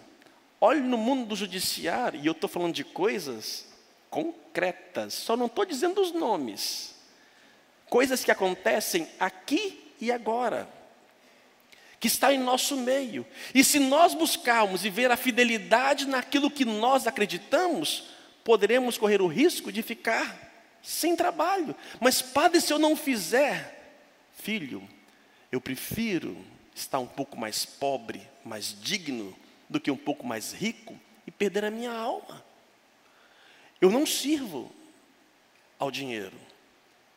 olhe 0.61 0.81
no 0.81 0.99
mundo 0.99 1.27
do 1.27 1.37
judiciário, 1.37 2.21
e 2.21 2.27
eu 2.27 2.33
estou 2.33 2.49
falando 2.49 2.75
de 2.75 2.85
coisas 2.85 3.67
concretas, 4.11 5.15
só 5.15 5.37
não 5.37 5.47
estou 5.47 5.65
dizendo 5.65 6.01
os 6.01 6.13
nomes. 6.13 6.96
Coisas 7.89 8.25
que 8.25 8.31
acontecem 8.31 9.09
aqui 9.19 9.93
e 10.01 10.11
agora, 10.11 10.69
que 11.99 12.09
está 12.09 12.33
em 12.33 12.39
nosso 12.39 12.77
meio. 12.77 13.27
E 13.55 13.65
se 13.65 13.79
nós 13.79 14.15
buscarmos 14.15 14.85
e 14.85 14.91
ver 14.91 15.11
a 15.11 15.17
fidelidade 15.17 16.07
naquilo 16.07 16.51
que 16.51 16.65
nós 16.65 17.07
acreditamos, 17.07 18.05
poderemos 18.45 18.99
correr 18.99 19.23
o 19.23 19.27
risco 19.27 19.73
de 19.73 19.83
ficar 19.83 20.47
sem 20.83 21.17
trabalho. 21.17 21.75
Mas, 22.01 22.23
padre, 22.23 22.61
se 22.61 22.73
eu 22.73 22.79
não 22.79 22.95
fizer, 22.95 23.99
filho, 24.39 24.89
eu 25.51 25.61
prefiro 25.61 26.37
estar 26.75 26.99
um 26.99 27.07
pouco 27.07 27.37
mais 27.37 27.65
pobre, 27.65 28.23
mais 28.45 28.77
digno, 28.81 29.37
do 29.69 29.81
que 29.81 29.91
um 29.91 29.97
pouco 29.97 30.25
mais 30.25 30.53
rico 30.53 30.99
e 31.27 31.31
perder 31.31 31.65
a 31.65 31.71
minha 31.71 31.91
alma. 31.91 32.45
Eu 33.81 33.91
não 33.91 34.07
sirvo 34.07 34.71
ao 35.79 35.91
dinheiro, 35.91 36.37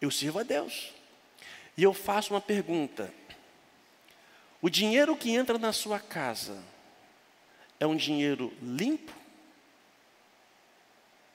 eu 0.01 0.09
sirvo 0.09 0.39
a 0.39 0.43
Deus. 0.43 0.91
E 1.75 1.83
eu 1.83 1.93
faço 1.93 2.33
uma 2.33 2.41
pergunta: 2.41 3.13
o 4.61 4.69
dinheiro 4.69 5.15
que 5.15 5.31
entra 5.31 5.57
na 5.57 5.71
sua 5.71 5.99
casa 5.99 6.61
é 7.79 7.87
um 7.87 7.95
dinheiro 7.95 8.53
limpo? 8.61 9.13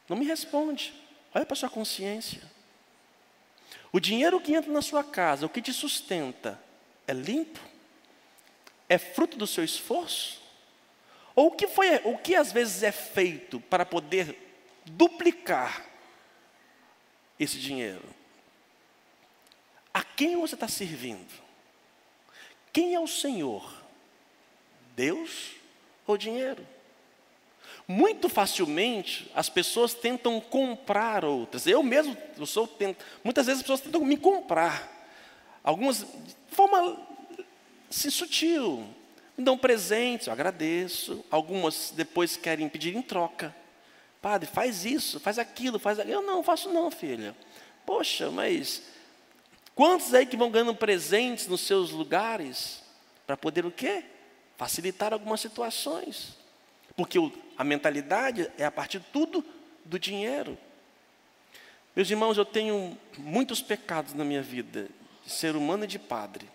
Não 0.08 0.16
me 0.16 0.26
responde. 0.26 0.92
Olha 1.34 1.46
para 1.46 1.54
a 1.54 1.56
sua 1.56 1.70
consciência. 1.70 2.42
O 3.90 3.98
dinheiro 3.98 4.40
que 4.40 4.54
entra 4.54 4.70
na 4.70 4.82
sua 4.82 5.02
casa, 5.02 5.46
o 5.46 5.48
que 5.48 5.62
te 5.62 5.72
sustenta, 5.72 6.60
é 7.06 7.12
limpo? 7.12 7.60
É 8.88 8.98
fruto 8.98 9.36
do 9.36 9.46
seu 9.46 9.64
esforço? 9.64 10.42
Ou 11.34 11.48
o 11.48 11.50
que 11.52 11.66
foi, 11.66 11.96
o 12.04 12.18
que 12.18 12.34
às 12.34 12.52
vezes 12.52 12.82
é 12.82 12.92
feito 12.92 13.58
para 13.60 13.84
poder 13.84 14.36
duplicar 14.84 15.84
esse 17.38 17.58
dinheiro? 17.58 18.04
A 19.94 20.02
quem 20.02 20.36
você 20.36 20.56
está 20.56 20.66
servindo? 20.66 21.32
Quem 22.72 22.96
é 22.96 23.00
o 23.00 23.06
Senhor? 23.06 23.72
Deus 24.96 25.52
ou 26.04 26.18
dinheiro? 26.18 26.66
Muito 27.86 28.28
facilmente 28.28 29.30
as 29.34 29.48
pessoas 29.48 29.94
tentam 29.94 30.40
comprar 30.40 31.24
outras. 31.24 31.66
Eu 31.68 31.80
mesmo, 31.82 32.16
eu 32.36 32.44
sou, 32.44 32.66
tento, 32.66 33.04
muitas 33.22 33.46
vezes 33.46 33.60
as 33.60 33.62
pessoas 33.62 33.82
tentam 33.82 34.04
me 34.04 34.16
comprar. 34.16 34.90
Algumas 35.62 35.98
de 35.98 36.34
forma 36.56 36.98
assim, 37.88 38.10
sutil. 38.10 38.88
Me 39.36 39.44
dão 39.44 39.56
presentes, 39.56 40.26
eu 40.26 40.32
agradeço. 40.32 41.24
Algumas 41.30 41.92
depois 41.94 42.36
querem 42.36 42.68
pedir 42.68 42.96
em 42.96 43.02
troca. 43.02 43.54
Padre, 44.20 44.48
faz 44.48 44.84
isso, 44.84 45.20
faz 45.20 45.38
aquilo, 45.38 45.78
faz 45.78 46.00
aquilo. 46.00 46.14
Eu 46.14 46.22
não 46.22 46.42
faço 46.42 46.70
não, 46.70 46.90
filha. 46.90 47.36
Poxa, 47.84 48.30
mas 48.30 48.82
Quantos 49.74 50.14
aí 50.14 50.24
que 50.24 50.36
vão 50.36 50.50
ganhando 50.50 50.74
presentes 50.74 51.46
nos 51.48 51.62
seus 51.62 51.90
lugares 51.90 52.82
para 53.26 53.36
poder 53.36 53.66
o 53.66 53.70
quê? 53.70 54.04
Facilitar 54.56 55.12
algumas 55.12 55.40
situações. 55.40 56.36
Porque 56.96 57.18
o, 57.18 57.32
a 57.58 57.64
mentalidade 57.64 58.50
é 58.56 58.64
a 58.64 58.70
partir 58.70 59.00
de 59.00 59.06
tudo 59.06 59.44
do 59.84 59.98
dinheiro. 59.98 60.56
Meus 61.94 62.08
irmãos, 62.10 62.36
eu 62.36 62.44
tenho 62.44 62.96
muitos 63.18 63.60
pecados 63.60 64.14
na 64.14 64.24
minha 64.24 64.42
vida, 64.42 64.88
de 65.24 65.32
ser 65.32 65.56
humano 65.56 65.84
e 65.84 65.88
de 65.88 65.98
padre. 65.98 66.48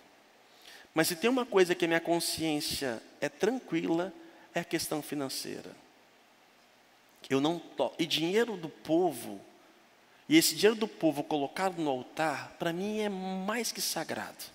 Mas 0.93 1.07
se 1.07 1.15
tem 1.15 1.29
uma 1.29 1.45
coisa 1.45 1.75
que 1.75 1.85
a 1.85 1.87
minha 1.87 1.99
consciência 1.99 3.01
é 3.21 3.29
tranquila, 3.29 4.13
é 4.53 4.61
a 4.61 4.65
questão 4.65 5.01
financeira. 5.01 5.71
Eu 7.29 7.39
não 7.39 7.59
to... 7.59 7.91
E 7.99 8.05
dinheiro 8.05 8.57
do 8.57 8.69
povo 8.69 9.39
e 10.29 10.37
esse 10.37 10.53
dinheiro 10.53 10.75
do 10.75 10.87
povo 10.87 11.23
colocado 11.23 11.81
no 11.81 11.89
altar, 11.89 12.55
para 12.59 12.71
mim 12.71 12.99
é 12.99 13.09
mais 13.09 13.71
que 13.71 13.81
sagrado. 13.81 14.45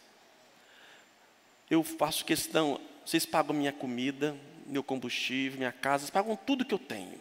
Eu 1.68 1.82
faço 1.82 2.24
questão, 2.24 2.80
vocês 3.04 3.26
pagam 3.26 3.56
minha 3.56 3.72
comida, 3.72 4.37
meu 4.66 4.84
combustível, 4.84 5.58
minha 5.58 5.72
casa, 5.72 6.02
vocês 6.02 6.10
pagam 6.10 6.37
tudo 6.37 6.64
que 6.64 6.72
eu 6.72 6.78
tenho. 6.78 7.20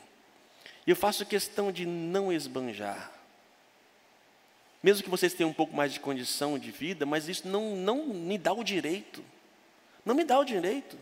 E 0.85 0.91
eu 0.91 0.95
faço 0.95 1.25
questão 1.25 1.71
de 1.71 1.87
não 1.87 2.31
esbanjar. 2.31 3.11
Mesmo 4.83 5.03
que 5.03 5.09
vocês 5.09 5.33
tenham 5.33 5.49
um 5.49 5.53
pouco 5.53 5.75
mais 5.75 5.91
de 5.91 5.99
condição 5.99 6.59
de 6.59 6.69
vida, 6.69 7.07
mas 7.07 7.27
isso 7.27 7.47
não, 7.47 7.75
não 7.75 8.05
me 8.05 8.37
dá 8.37 8.53
o 8.53 8.63
direito. 8.63 9.23
Não 10.05 10.13
me 10.13 10.23
dá 10.23 10.37
o 10.37 10.43
direito. 10.43 10.95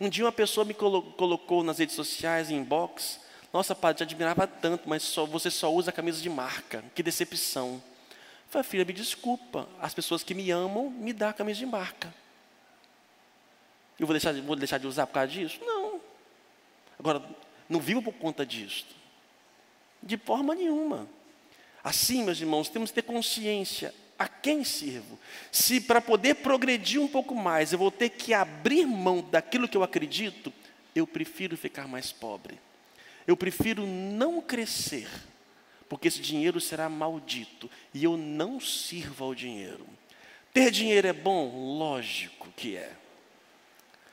Um 0.00 0.08
dia 0.08 0.24
uma 0.24 0.32
pessoa 0.32 0.64
me 0.64 0.74
colocou 0.74 1.62
nas 1.62 1.78
redes 1.78 1.94
sociais, 1.94 2.50
em 2.50 2.56
inbox, 2.56 3.20
nossa, 3.52 3.74
padre, 3.74 3.98
te 3.98 4.02
admirava 4.04 4.46
tanto, 4.46 4.88
mas 4.88 5.02
só, 5.02 5.26
você 5.26 5.50
só 5.50 5.72
usa 5.72 5.90
camisa 5.90 6.22
de 6.22 6.30
marca. 6.30 6.84
Que 6.94 7.02
decepção. 7.02 7.82
Eu 8.46 8.50
falei, 8.50 8.64
filha, 8.64 8.84
me 8.84 8.92
desculpa. 8.92 9.68
As 9.80 9.92
pessoas 9.92 10.22
que 10.22 10.34
me 10.34 10.50
amam 10.50 10.88
me 10.90 11.12
dão 11.12 11.32
camisa 11.32 11.58
de 11.58 11.66
marca. 11.66 12.14
Eu 13.98 14.06
vou 14.06 14.14
deixar, 14.14 14.32
vou 14.40 14.56
deixar 14.56 14.78
de 14.78 14.86
usar 14.86 15.06
por 15.06 15.14
causa 15.14 15.28
disso? 15.28 15.58
Não. 15.64 16.00
Agora, 16.98 17.22
não 17.68 17.80
vivo 17.80 18.00
por 18.00 18.14
conta 18.14 18.46
disso. 18.46 18.86
De 20.02 20.16
forma 20.16 20.54
nenhuma. 20.54 21.08
Assim, 21.82 22.22
meus 22.22 22.40
irmãos, 22.40 22.68
temos 22.68 22.90
que 22.90 22.94
ter 22.94 23.02
consciência 23.02 23.92
a 24.18 24.28
quem 24.28 24.62
sirvo. 24.62 25.18
Se 25.50 25.80
para 25.80 26.00
poder 26.00 26.36
progredir 26.36 27.00
um 27.00 27.08
pouco 27.08 27.34
mais 27.34 27.72
eu 27.72 27.78
vou 27.78 27.90
ter 27.90 28.10
que 28.10 28.32
abrir 28.32 28.86
mão 28.86 29.22
daquilo 29.22 29.68
que 29.68 29.76
eu 29.76 29.82
acredito, 29.82 30.52
eu 30.94 31.06
prefiro 31.06 31.56
ficar 31.56 31.88
mais 31.88 32.12
pobre. 32.12 32.58
Eu 33.26 33.36
prefiro 33.36 33.86
não 33.86 34.40
crescer, 34.40 35.08
porque 35.88 36.08
esse 36.08 36.20
dinheiro 36.20 36.60
será 36.60 36.88
maldito 36.88 37.70
e 37.92 38.04
eu 38.04 38.16
não 38.16 38.60
sirvo 38.60 39.24
ao 39.24 39.34
dinheiro. 39.34 39.86
Ter 40.52 40.70
dinheiro 40.70 41.06
é 41.06 41.12
bom? 41.12 41.76
Lógico 41.78 42.48
que 42.56 42.76
é. 42.76 42.92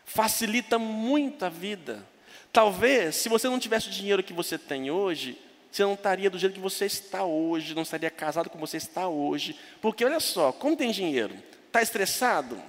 Facilita 0.06 0.78
muito 0.78 1.44
a 1.44 1.50
vida. 1.50 2.06
Talvez, 2.54 3.16
se 3.16 3.30
você 3.30 3.48
não 3.48 3.60
tivesse 3.60 3.90
o 3.90 3.92
dinheiro 3.92 4.24
que 4.24 4.34
você 4.34 4.58
tem 4.58 4.90
hoje, 4.90 5.38
você 5.72 5.84
não 5.84 5.94
estaria 5.94 6.30
do 6.30 6.40
jeito 6.40 6.54
que 6.54 6.60
você 6.60 6.86
está 6.86 7.24
hoje, 7.24 7.76
não 7.76 7.84
estaria 7.84 8.10
casado 8.10 8.50
como 8.50 8.66
você 8.66 8.78
está 8.78 9.08
hoje. 9.08 9.56
Porque 9.82 10.06
olha 10.06 10.20
só, 10.20 10.52
como 10.52 10.78
tem 10.78 10.92
dinheiro? 10.92 11.36
Está 11.68 11.82
estressado? 11.82 12.62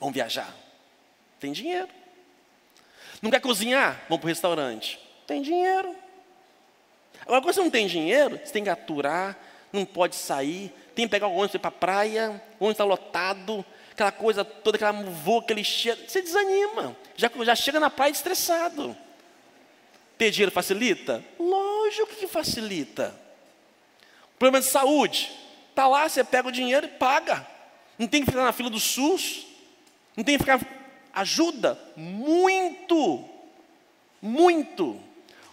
Vamos 0.00 0.14
viajar. 0.14 0.52
Tem 1.38 1.52
dinheiro. 1.52 1.88
Não 3.20 3.30
quer 3.30 3.40
cozinhar? 3.40 4.04
Vamos 4.08 4.20
para 4.20 4.26
o 4.26 4.28
restaurante. 4.28 4.98
Tem 5.26 5.42
dinheiro. 5.42 5.94
Agora, 7.22 7.40
quando 7.40 7.54
você 7.54 7.60
não 7.60 7.70
tem 7.70 7.86
dinheiro, 7.86 8.40
você 8.42 8.52
tem 8.52 8.64
que 8.64 8.70
aturar, 8.70 9.38
não 9.72 9.84
pode 9.84 10.16
sair, 10.16 10.72
tem 10.94 11.06
que 11.06 11.10
pegar 11.10 11.28
o 11.28 11.34
ônibus 11.34 11.60
para 11.60 11.68
a 11.68 11.72
praia, 11.72 12.42
o 12.58 12.64
ônibus 12.64 12.72
está 12.72 12.84
lotado, 12.84 13.64
aquela 13.92 14.12
coisa 14.12 14.44
toda, 14.44 14.76
aquela 14.76 14.92
voa, 14.92 15.40
aquele 15.40 15.64
cheiro, 15.64 16.00
você 16.06 16.20
desanima, 16.20 16.96
já, 17.16 17.30
já 17.44 17.54
chega 17.54 17.78
na 17.78 17.90
praia 17.90 18.10
estressado. 18.10 18.96
Ter 20.18 20.30
dinheiro 20.30 20.52
facilita? 20.52 21.24
Lógico 21.38 22.14
que 22.14 22.26
facilita. 22.26 23.14
Problema 24.38 24.60
de 24.60 24.66
saúde, 24.66 25.30
está 25.70 25.86
lá, 25.86 26.08
você 26.08 26.24
pega 26.24 26.48
o 26.48 26.52
dinheiro 26.52 26.86
e 26.86 26.90
paga. 26.90 27.46
Não 27.98 28.06
tem 28.06 28.24
que 28.24 28.30
ficar 28.30 28.44
na 28.44 28.52
fila 28.52 28.68
do 28.68 28.80
SUS, 28.80 29.46
não 30.16 30.24
tem 30.24 30.36
que 30.36 30.44
ficar. 30.44 30.60
Ajuda 31.14 31.78
muito, 31.94 33.24
muito. 34.20 34.98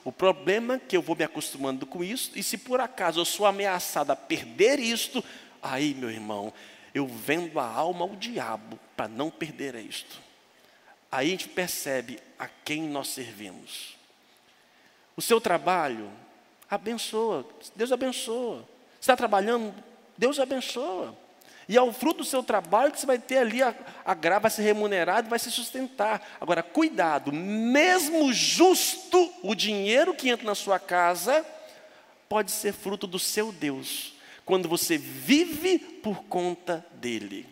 O 0.10 0.12
problema 0.12 0.74
é 0.74 0.80
que 0.80 0.98
eu 0.98 1.04
vou 1.04 1.16
me 1.16 1.24
acostumando 1.24 1.86
com 1.86 2.04
isso, 2.04 2.32
e 2.34 2.42
se 2.42 2.58
por 2.58 2.82
acaso 2.82 3.20
eu 3.20 3.26
sou 3.26 3.46
ameaçado 3.46 4.10
a 4.10 4.16
perder 4.16 4.80
isto, 4.80 5.24
aí, 5.62 5.94
meu 5.94 6.10
irmão, 6.10 6.52
eu 6.96 7.06
vendo 7.06 7.60
a 7.60 7.64
alma 7.64 8.06
ao 8.06 8.16
diabo 8.16 8.80
para 8.98 9.08
não 9.08 9.30
perder 9.30 9.76
isto. 9.76 10.20
Aí 11.12 11.28
a 11.28 11.30
gente 11.30 11.48
percebe 11.48 12.20
a 12.40 12.48
quem 12.48 12.82
nós 12.90 13.10
servimos. 13.10 13.98
O 15.16 15.22
seu 15.22 15.40
trabalho, 15.40 16.10
abençoa, 16.68 17.46
Deus 17.76 17.92
abençoa. 17.92 18.68
Está 19.00 19.16
trabalhando, 19.16 19.76
Deus 20.18 20.40
abençoa. 20.40 21.16
E 21.70 21.78
ao 21.78 21.94
fruto 21.94 22.24
do 22.24 22.26
seu 22.26 22.42
trabalho 22.42 22.92
que 22.92 23.00
você 23.00 23.06
vai 23.06 23.20
ter 23.20 23.38
ali, 23.38 23.62
a, 23.62 23.76
a 24.04 24.16
grava 24.16 24.42
vai 24.42 24.52
ser 24.52 24.64
remunerado 24.64 25.28
e 25.28 25.30
vai 25.30 25.38
se 25.38 25.52
sustentar. 25.52 26.28
Agora, 26.42 26.64
cuidado, 26.64 27.32
mesmo 27.32 28.34
justo, 28.34 29.32
o 29.44 29.54
dinheiro 29.54 30.16
que 30.16 30.30
entra 30.30 30.48
na 30.48 30.56
sua 30.56 30.80
casa 30.80 31.46
pode 32.28 32.50
ser 32.50 32.74
fruto 32.74 33.06
do 33.06 33.20
seu 33.20 33.52
Deus, 33.52 34.16
quando 34.44 34.68
você 34.68 34.98
vive 34.98 35.78
por 35.78 36.24
conta 36.24 36.84
dele. 36.94 37.46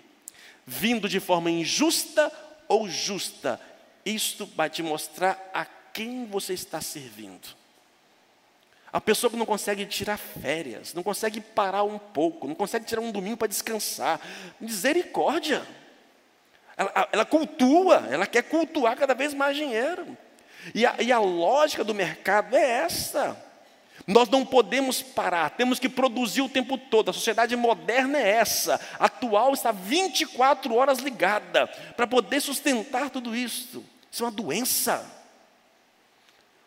Vindo 0.65 1.07
de 1.07 1.19
forma 1.19 1.51
injusta 1.51 2.31
ou 2.67 2.89
justa, 2.89 3.61
isto 4.03 4.47
vai 4.55 4.67
te 4.67 4.81
mostrar 4.81 5.51
a 5.53 5.63
quem 5.93 6.25
você 6.25 6.55
está 6.55 6.81
servindo. 6.81 7.55
A 8.91 9.01
pessoa 9.01 9.29
que 9.29 9.37
não 9.37 9.45
consegue 9.45 9.85
tirar 9.85 10.17
férias, 10.17 10.93
não 10.93 11.03
consegue 11.03 11.41
parar 11.41 11.83
um 11.83 11.97
pouco, 11.97 12.47
não 12.47 12.55
consegue 12.55 12.85
tirar 12.85 13.01
um 13.01 13.11
domingo 13.11 13.37
para 13.37 13.47
descansar. 13.47 14.19
Misericórdia. 14.59 15.61
Ela, 16.77 17.09
ela 17.11 17.25
cultua, 17.25 18.07
ela 18.09 18.25
quer 18.25 18.43
cultuar 18.43 18.95
cada 18.95 19.13
vez 19.13 19.33
mais 19.33 19.57
dinheiro. 19.57 20.17
E 20.73 20.85
a, 20.85 20.95
e 20.99 21.11
a 21.11 21.19
lógica 21.19 21.83
do 21.83 21.93
mercado 21.93 22.55
é 22.55 22.83
essa. 22.83 23.35
Nós 24.05 24.29
não 24.29 24.45
podemos 24.45 25.01
parar, 25.01 25.49
temos 25.49 25.79
que 25.79 25.89
produzir 25.89 26.41
o 26.41 26.47
tempo 26.47 26.77
todo. 26.77 27.09
A 27.09 27.13
sociedade 27.13 27.55
moderna 27.57 28.17
é 28.17 28.29
essa, 28.29 28.79
atual 28.97 29.53
está 29.53 29.71
24 29.71 30.73
horas 30.73 30.99
ligada 30.99 31.67
para 31.95 32.07
poder 32.07 32.39
sustentar 32.39 33.09
tudo 33.09 33.35
isso. 33.35 33.83
Isso 34.09 34.23
é 34.23 34.25
uma 34.25 34.31
doença. 34.31 35.16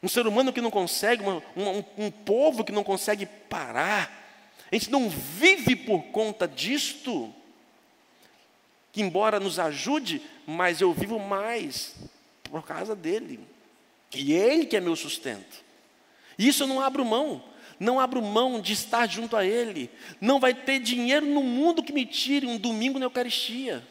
Um 0.02 0.08
ser 0.08 0.26
humano 0.26 0.52
que 0.52 0.60
não 0.60 0.70
consegue, 0.70 1.22
uma, 1.22 1.42
um, 1.56 2.06
um 2.06 2.10
povo 2.10 2.64
que 2.64 2.72
não 2.72 2.82
consegue 2.82 3.26
parar. 3.26 4.10
A 4.70 4.74
gente 4.74 4.90
não 4.90 5.08
vive 5.10 5.76
por 5.76 6.04
conta 6.04 6.48
disto. 6.48 7.32
Que 8.92 9.02
embora 9.02 9.38
nos 9.38 9.58
ajude, 9.58 10.20
mas 10.46 10.80
eu 10.80 10.92
vivo 10.92 11.18
mais 11.18 11.94
por 12.44 12.64
causa 12.64 12.96
dele. 12.96 13.40
E 14.14 14.32
ele 14.32 14.66
que 14.66 14.76
é 14.76 14.80
meu 14.80 14.96
sustento. 14.96 15.62
Isso 16.38 16.62
eu 16.62 16.66
não 16.66 16.80
abro 16.80 17.04
mão. 17.04 17.42
Não 17.78 17.98
abro 17.98 18.20
mão 18.20 18.60
de 18.60 18.74
estar 18.74 19.08
junto 19.08 19.36
a 19.36 19.44
Ele. 19.44 19.90
Não 20.20 20.38
vai 20.38 20.52
ter 20.52 20.78
dinheiro 20.80 21.24
no 21.24 21.42
mundo 21.42 21.82
que 21.82 21.94
me 21.94 22.04
tire 22.04 22.46
um 22.46 22.58
domingo 22.58 22.98
na 22.98 23.06
Eucaristia. 23.06 23.82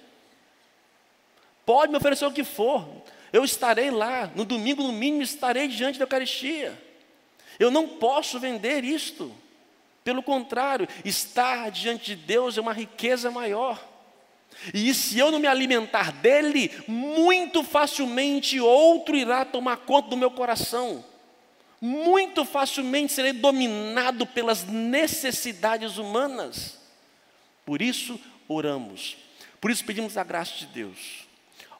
Pode 1.65 1.91
me 1.91 1.97
oferecer 1.97 2.25
o 2.25 2.31
que 2.31 2.43
for. 2.43 2.87
Eu 3.31 3.43
estarei 3.43 3.91
lá. 3.91 4.31
No 4.35 4.45
domingo, 4.45 4.83
no 4.83 4.91
mínimo, 4.91 5.21
estarei 5.21 5.67
diante 5.67 5.99
da 5.99 6.03
Eucaristia. 6.03 6.79
Eu 7.59 7.69
não 7.69 7.87
posso 7.87 8.39
vender 8.39 8.83
isto. 8.83 9.31
Pelo 10.03 10.23
contrário, 10.23 10.87
estar 11.03 11.69
diante 11.69 12.15
de 12.15 12.15
Deus 12.15 12.57
é 12.57 12.61
uma 12.61 12.73
riqueza 12.73 13.29
maior. 13.29 13.83
E 14.73 14.93
se 14.93 15.19
eu 15.19 15.31
não 15.31 15.39
me 15.39 15.47
alimentar 15.47 16.11
dele, 16.11 16.71
muito 16.87 17.63
facilmente 17.63 18.59
outro 18.59 19.15
irá 19.15 19.45
tomar 19.45 19.77
conta 19.77 20.09
do 20.09 20.17
meu 20.17 20.31
coração 20.31 21.03
muito 21.81 22.43
facilmente 22.43 23.13
serei 23.13 23.33
dominado 23.33 24.25
pelas 24.25 24.65
necessidades 24.65 25.97
humanas. 25.97 26.77
Por 27.65 27.81
isso, 27.81 28.19
oramos. 28.47 29.17
Por 29.61 29.71
isso, 29.71 29.85
pedimos 29.85 30.17
a 30.17 30.23
graça 30.23 30.53
de 30.57 30.65
Deus. 30.67 31.27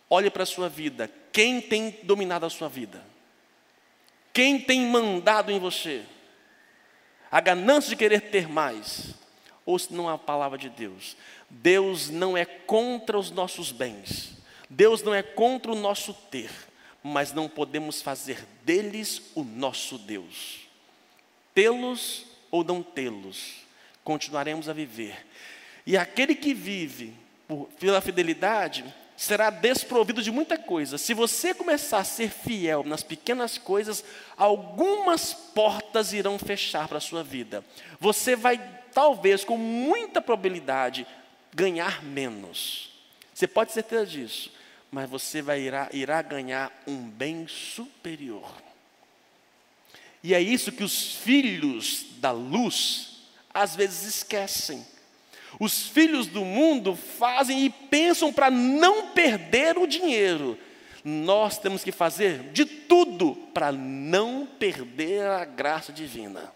Olhe 0.10 0.30
para 0.30 0.44
a 0.44 0.46
sua 0.46 0.68
vida. 0.68 1.10
Quem 1.32 1.62
tem 1.62 2.00
dominado 2.04 2.46
a 2.46 2.50
sua 2.50 2.68
vida? 2.68 3.04
Quem 4.34 4.60
tem 4.60 4.82
mandado 4.82 5.52
em 5.52 5.60
você? 5.60 6.04
A 7.32 7.40
ganância 7.40 7.90
de 7.90 7.96
querer 7.96 8.22
ter 8.32 8.48
mais? 8.48 9.14
Ou 9.66 9.78
se 9.78 9.94
não 9.94 10.10
a 10.10 10.18
palavra 10.18 10.58
de 10.58 10.70
Deus? 10.70 11.16
Deus 11.50 12.10
não 12.10 12.36
é 12.36 12.46
contra 12.46 13.18
os 13.18 13.30
nossos 13.30 13.72
bens. 13.72 14.34
Deus 14.70 15.04
não 15.04 15.14
é 15.14 15.22
contra 15.22 15.72
o 15.72 15.76
nosso 15.76 16.14
ter 16.14 16.50
mas 17.04 17.34
não 17.34 17.48
podemos 17.48 18.02
fazer 18.02 18.46
deles 18.64 19.22
o 19.36 19.44
nosso 19.44 19.98
Deus. 19.98 20.60
Tê-los 21.54 22.26
ou 22.52 22.64
não 22.64 22.84
tê-los, 22.84 23.66
continuaremos 24.04 24.68
a 24.68 24.74
viver. 24.74 25.26
E 25.86 25.98
aquele 25.98 26.36
que 26.36 26.54
vive 26.54 27.14
pela 27.80 28.02
fidelidade 28.02 28.84
será 29.22 29.50
desprovido 29.50 30.22
de 30.22 30.32
muita 30.32 30.58
coisa. 30.58 30.98
Se 30.98 31.14
você 31.14 31.54
começar 31.54 32.00
a 32.00 32.04
ser 32.04 32.30
fiel 32.30 32.84
nas 32.84 33.04
pequenas 33.04 33.58
coisas, 33.58 34.04
algumas 34.38 35.34
portas 35.34 36.14
irão 36.14 36.40
fechar 36.40 36.88
para 36.88 36.98
a 36.98 37.02
sua 37.02 37.24
vida. 37.24 37.64
Você 38.00 38.36
vai, 38.36 38.58
talvez, 38.94 39.44
com 39.44 39.58
muita 39.58 40.22
probabilidade, 40.22 41.06
ganhar 41.54 42.04
menos. 42.04 42.92
Você 43.34 43.48
pode 43.48 43.70
ter 43.70 43.76
certeza 43.76 44.06
disso 44.06 44.60
mas 44.92 45.10
você 45.10 45.42
vai 45.42 45.62
irá, 45.62 45.90
irá 45.92 46.22
ganhar 46.22 46.72
um 46.88 47.10
bem 47.10 47.48
superior. 47.48 48.52
E 50.24 50.34
é 50.34 50.42
isso 50.42 50.72
que 50.72 50.84
os 50.84 51.16
filhos 51.16 52.06
da 52.18 52.32
luz 52.32 53.24
às 53.54 53.76
vezes 53.76 54.16
esquecem. 54.16 54.86
Os 55.58 55.88
filhos 55.88 56.28
do 56.28 56.44
mundo 56.44 56.96
fazem 56.96 57.66
e 57.66 57.70
pensam 57.70 58.32
para 58.32 58.52
não 58.52 59.08
perder 59.08 59.78
o 59.78 59.88
dinheiro. 59.88 60.58
Nós 61.04 61.58
temos 61.58 61.84
que 61.84 61.92
fazer 61.92 62.52
de 62.52 62.66
tudo 62.66 63.36
para 63.54 63.72
não 63.72 64.46
perder 64.46 65.26
a 65.26 65.46
graça 65.46 65.94
divina. 65.94 66.52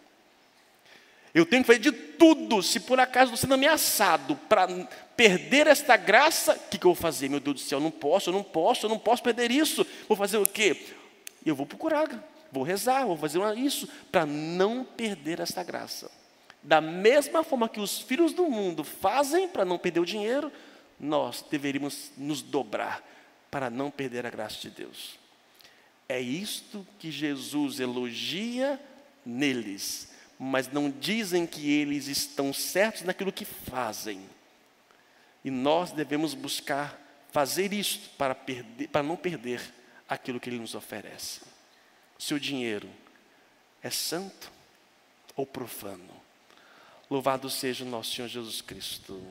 Eu 1.34 1.46
tenho 1.46 1.64
que 1.64 1.68
fazer 1.68 1.80
de 1.80 1.92
tudo, 1.92 2.62
se 2.62 2.80
por 2.80 3.00
acaso 3.00 3.34
estou 3.34 3.38
sendo 3.38 3.56
ameaçado, 3.56 4.36
para 4.48 4.68
perder 5.16 5.66
esta 5.66 5.98
graça, 5.98 6.54
o 6.54 6.70
que, 6.70 6.78
que 6.78 6.86
eu 6.86 6.94
vou 6.94 7.02
fazer? 7.02 7.28
Meu 7.28 7.40
Deus 7.40 7.56
do 7.56 7.60
céu, 7.62 7.80
eu 7.80 7.84
não 7.84 7.90
posso, 7.90 8.30
eu 8.30 8.34
não 8.34 8.44
posso, 8.44 8.86
eu 8.86 8.90
não 8.90 9.00
posso 9.00 9.24
perder 9.24 9.50
isso. 9.50 9.86
Vou 10.08 10.16
fazer 10.16 10.38
o 10.38 10.46
quê? 10.46 10.86
Eu 11.44 11.56
vou 11.56 11.66
procurar, 11.66 12.08
vou 12.52 12.62
rezar, 12.62 13.06
vou 13.06 13.18
fazer 13.18 13.40
isso, 13.58 13.90
para 14.12 14.28
não 14.28 14.84
perder 14.84 15.40
esta 15.40 15.64
graça. 15.64 16.12
Da 16.64 16.80
mesma 16.80 17.44
forma 17.44 17.68
que 17.68 17.80
os 17.80 18.00
filhos 18.00 18.34
do 18.34 18.50
mundo 18.50 18.84
fazem 18.84 19.48
para 19.48 19.66
não 19.66 19.78
perder 19.78 20.00
o 20.00 20.06
dinheiro, 20.06 20.52
nós 21.00 21.44
deveríamos 21.50 22.12
nos 22.18 22.42
dobrar 22.42 23.04
para 23.52 23.70
não 23.70 23.92
perder 23.92 24.26
a 24.26 24.30
graça 24.30 24.58
de 24.62 24.70
Deus. 24.70 25.20
É 26.08 26.20
isto 26.20 26.86
que 26.98 27.12
Jesus 27.12 27.80
elogia 27.80 28.80
neles 29.26 30.14
mas 30.46 30.68
não 30.68 30.90
dizem 30.90 31.46
que 31.46 31.72
eles 31.72 32.08
estão 32.08 32.54
certos 32.54 33.04
naquilo 33.04 33.32
que 33.32 33.46
fazem. 33.46 34.30
E 35.42 35.50
nós 35.50 35.92
devemos 35.92 36.34
buscar 36.34 37.00
fazer 37.32 37.72
isto 37.72 38.10
para, 38.18 38.36
perder, 38.36 38.90
para 38.90 39.02
não 39.02 39.16
perder 39.16 39.62
aquilo 40.08 40.42
que 40.42 40.50
Ele 40.50 40.60
nos 40.60 40.76
oferece. 40.76 41.42
Seu 42.18 42.38
dinheiro 42.38 42.90
é 43.82 43.90
santo 43.90 44.52
ou 45.36 45.46
profano? 45.46 46.23
Louvado 47.14 47.48
seja 47.48 47.86
o 47.86 47.88
nosso 47.88 48.16
Senhor 48.16 48.28
Jesus 48.28 48.60
Cristo. 48.60 49.22